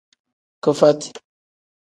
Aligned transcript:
Kifati. 0.63 1.07